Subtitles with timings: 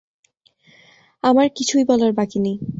[1.23, 2.57] আমার কিছুই বলার বাকী নেই!